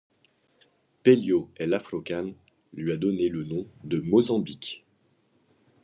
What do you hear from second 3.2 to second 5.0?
le nom de Mozambique.